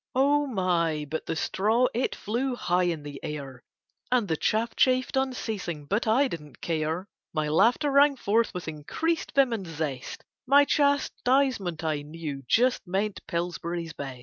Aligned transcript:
Oh 0.15 0.47
my! 0.47 1.05
but 1.07 1.27
the 1.27 1.35
straw, 1.35 1.85
it 1.93 2.15
flew 2.15 2.55
high 2.55 2.85
in 2.85 3.03
the 3.03 3.19
air 3.21 3.61
And 4.11 4.27
the 4.27 4.35
chaff 4.35 4.75
chaffed 4.75 5.15
unceasing, 5.15 5.85
but 5.85 6.07
I 6.07 6.27
didn't 6.27 6.59
care, 6.59 7.05
My 7.35 7.47
laughter 7.49 7.91
rang 7.91 8.15
forth 8.15 8.51
with 8.51 8.67
increased 8.67 9.33
vim 9.35 9.53
and 9.53 9.67
zest, 9.67 10.23
My 10.47 10.65
chastisement 10.65 11.83
I 11.83 12.01
knew 12.01 12.41
just 12.47 12.81
meant 12.87 13.19
Pillsbury's 13.27 13.93
Best. 13.93 14.19